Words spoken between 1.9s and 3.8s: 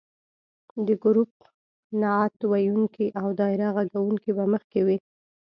نعت ویونکي او دایره